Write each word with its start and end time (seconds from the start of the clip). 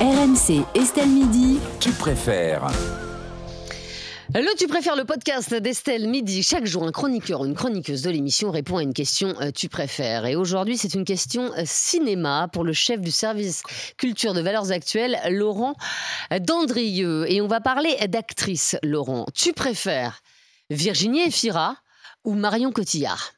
RMC 0.00 0.64
Estelle 0.74 1.08
Midi. 1.08 1.58
Tu 1.80 1.90
préfères 1.92 2.66
Le 4.34 4.56
Tu 4.56 4.66
préfères 4.66 4.96
le 4.96 5.04
podcast 5.04 5.54
d'Estelle 5.54 6.08
Midi. 6.08 6.42
Chaque 6.42 6.66
jour, 6.66 6.84
un 6.84 6.90
chroniqueur 6.92 7.40
ou 7.42 7.46
une 7.46 7.54
chroniqueuse 7.54 8.02
de 8.02 8.10
l'émission 8.10 8.50
répond 8.50 8.78
à 8.78 8.82
une 8.82 8.92
question 8.92 9.34
euh, 9.40 9.50
Tu 9.52 9.68
préfères. 9.68 10.26
Et 10.26 10.34
aujourd'hui, 10.36 10.76
c'est 10.76 10.94
une 10.94 11.04
question 11.04 11.52
euh, 11.54 11.62
cinéma 11.64 12.48
pour 12.52 12.64
le 12.64 12.72
chef 12.72 13.00
du 13.00 13.10
service 13.12 13.62
culture 13.96 14.34
de 14.34 14.40
valeurs 14.40 14.72
actuelles, 14.72 15.18
Laurent 15.30 15.74
Dandrieux. 16.40 17.30
Et 17.30 17.40
on 17.40 17.46
va 17.46 17.60
parler 17.60 17.96
d'actrice, 18.08 18.76
Laurent. 18.82 19.26
Tu 19.34 19.52
préfères 19.52 20.20
Virginie 20.70 21.22
Efira 21.22 21.76
ou 22.24 22.34
Marion 22.34 22.72
Cotillard? 22.72 23.32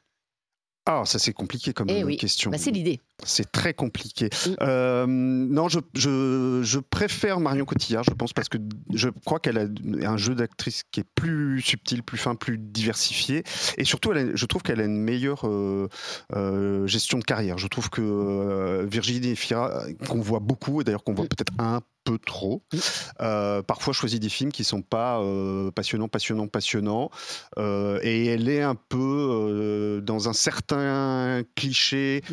Ah, 0.87 1.03
ça 1.05 1.19
c'est 1.19 1.33
compliqué 1.33 1.73
comme 1.73 1.89
Eh 1.89 2.01
euh, 2.01 2.05
oui, 2.05 2.17
question. 2.17 2.49
bah, 2.49 2.57
c'est 2.57 2.71
l'idée. 2.71 2.99
C'est 3.25 3.51
très 3.51 3.73
compliqué. 3.73 4.25
Mm. 4.45 4.49
Euh, 4.61 5.05
non, 5.07 5.69
je, 5.69 5.79
je, 5.95 6.61
je 6.63 6.79
préfère 6.79 7.39
Marion 7.39 7.65
Cotillard, 7.65 8.03
je 8.03 8.11
pense, 8.11 8.31
parce 8.31 8.47
que 8.47 8.57
je 8.93 9.09
crois 9.25 9.39
qu'elle 9.39 9.57
a 9.57 10.09
un 10.09 10.17
jeu 10.17 10.35
d'actrice 10.35 10.83
qui 10.91 10.99
est 10.99 11.05
plus 11.15 11.61
subtil, 11.61 12.03
plus 12.03 12.17
fin, 12.19 12.35
plus 12.35 12.57
diversifié. 12.59 13.43
Et 13.77 13.83
surtout, 13.85 14.11
elle 14.13 14.29
a- 14.29 14.35
je 14.35 14.45
trouve 14.45 14.61
qu'elle 14.61 14.79
a 14.81 14.85
une 14.85 15.01
meilleure 15.01 15.47
euh, 15.47 15.87
euh, 16.35 16.85
gestion 16.87 17.17
de 17.17 17.23
carrière. 17.23 17.57
Je 17.57 17.67
trouve 17.67 17.89
que 17.89 18.85
Virginie 18.85 19.29
Efira, 19.29 19.83
qu'on 20.07 20.21
voit 20.21 20.39
beaucoup, 20.39 20.81
et 20.81 20.83
d'ailleurs 20.83 21.03
qu'on 21.03 21.13
voit 21.13 21.25
Mm. 21.25 21.29
peut-être 21.29 21.53
un 21.59 21.81
peu 22.03 22.17
trop, 22.19 22.63
Mm. 22.71 22.77
euh, 23.21 23.61
parfois 23.63 23.91
choisit 23.93 24.21
des 24.21 24.29
films 24.29 24.51
qui 24.53 24.63
sont 24.63 24.81
pas 24.81 25.19
euh, 25.19 25.71
passionnants, 25.71 26.07
passionnants, 26.07 26.47
passionnants. 26.47 27.09
Euh, 27.57 27.99
et 28.01 28.27
elle 28.27 28.47
est 28.47 28.61
un 28.61 28.75
peu 28.75 30.01
dans 30.05 30.29
un 30.29 30.33
certain 30.33 31.41
cliché 31.55 32.23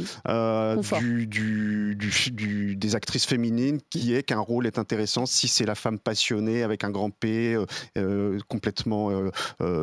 euh, 0.78 0.98
du, 0.98 1.26
du- 1.26 1.96
du 2.30 2.76
des 2.76 2.94
actrices 2.96 3.26
féminines 3.26 3.80
qui 3.90 4.14
est 4.14 4.22
qu'un 4.22 4.40
rôle 4.40 4.66
est 4.66 4.78
intéressant 4.78 5.26
si 5.26 5.48
c'est 5.48 5.64
la 5.66 5.74
femme 5.74 5.98
passionnée 5.98 6.62
avec 6.62 6.84
un 6.84 6.90
grand 6.90 7.10
P, 7.10 7.54
euh, 7.54 7.66
euh, 7.98 8.38
complètement 8.48 9.10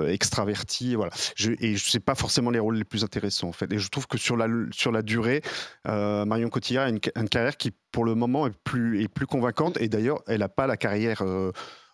extravertie. 0.08 0.96
Voilà. 0.96 1.12
Je, 1.36 1.52
et 1.60 1.76
je 1.76 1.90
sais 1.90 2.00
pas 2.00 2.16
forcément 2.16 2.50
les 2.50 2.60
rôles 2.60 2.76
les 2.78 2.84
plus 2.84 3.04
intéressants 3.04 3.50
en 3.50 3.54
fait. 3.54 3.72
Et 3.72 3.80
je 3.80 3.90
trouve 3.90 4.08
que 4.08 4.18
sur 4.18 4.38
la, 4.38 4.48
sur 4.72 4.92
la 4.92 5.02
durée, 5.02 5.42
Marion 5.86 6.50
Cotillard 6.50 6.86
a 6.86 6.90
une, 6.90 7.00
ca- 7.04 7.12
une 7.20 7.30
carrière 7.30 7.58
qui 7.58 7.72
pour 7.92 8.06
le 8.06 8.16
moment 8.16 8.48
est 8.48 8.54
plus, 8.64 9.02
est 9.02 9.08
plus 9.08 9.26
convaincante. 9.26 9.80
Et 9.82 9.88
d'ailleurs, 9.90 10.22
elle 10.28 10.40
n'a 10.40 10.50
pas 10.50 10.68
la 10.68 10.78
carrière 10.78 11.24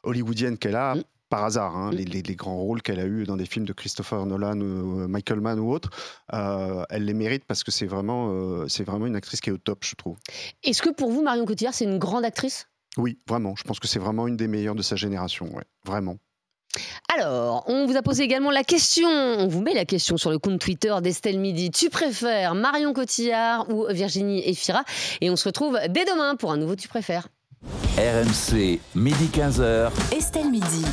hollywoodienne 0.03 0.57
qu'elle 0.57 0.75
a. 0.75 0.95
Par 1.29 1.43
hasard, 1.43 1.75
hein, 1.75 1.89
les, 1.91 2.05
les- 2.05 2.21
les 2.21 2.35
grands 2.35 2.55
rôles 2.57 2.81
qu'elle 2.81 2.99
a 3.01 3.05
eus 3.05 3.25
dans 3.25 3.35
des 3.35 3.45
films 3.45 3.65
de 3.65 3.73
Christopher 3.73 4.25
Nolan 4.25 4.59
ou 4.61 5.01
euh, 5.01 5.07
Michael 5.07 5.41
Mann 5.41 5.59
ou 5.59 5.71
autres, 5.71 5.89
euh, 6.33 6.83
elle 6.89 7.03
les 7.03 7.13
mérite 7.13 7.43
parce 7.45 7.63
que 7.65 7.71
c'est 7.71 7.85
vraiment, 7.85 8.29
euh, 8.31 8.67
c'est 8.69 8.83
vraiment 8.85 9.07
une 9.07 9.15
actrice 9.17 9.41
qui 9.41 9.49
est 9.49 9.53
au 9.53 9.57
top, 9.57 9.79
je 9.83 9.95
trouve. 9.95 10.15
Est-ce 10.63 10.81
que 10.81 10.89
pour 10.89 11.11
vous, 11.11 11.21
Marion 11.21 11.45
Cotillard, 11.45 11.73
c'est 11.73 11.83
une 11.85 11.99
grande 11.99 12.23
actrice? 12.23 12.67
Oui, 12.95 13.19
vraiment. 13.27 13.55
Je 13.57 13.63
pense 13.63 13.79
que 13.79 13.87
c'est 13.87 13.99
vraiment 13.99 14.27
une 14.27 14.37
des 14.37 14.47
meilleures 14.47 14.73
de 14.75 14.81
sa 14.81 14.95
génération. 14.95 15.53
Ouais, 15.53 15.65
vraiment. 15.85 16.15
Alors, 17.13 17.63
on 17.67 17.87
vous 17.87 17.95
a 17.97 18.01
posé 18.01 18.23
également 18.23 18.51
la 18.51 18.63
question, 18.63 19.07
on 19.09 19.47
vous 19.47 19.61
met 19.61 19.73
la 19.73 19.85
question 19.85 20.15
sur 20.17 20.29
le 20.29 20.39
compte 20.39 20.59
Twitter 20.59 20.93
d'Estelle 21.01 21.39
Midi. 21.39 21.71
Tu 21.71 21.89
préfères 21.89 22.55
Marion 22.55 22.93
Cotillard 22.93 23.69
ou 23.69 23.85
Virginie 23.89 24.47
Efira? 24.47 24.83
Et 25.21 25.29
on 25.29 25.35
se 25.35 25.45
retrouve 25.47 25.77
dès 25.89 26.05
demain 26.05 26.35
pour 26.35 26.51
un 26.51 26.57
nouveau 26.57 26.75
Tu 26.75 26.87
préfères. 26.87 27.27
RMC, 27.97 28.79
midi 28.95 29.29
15h. 29.33 29.89
Estelle 30.15 30.51
Midi. 30.51 30.85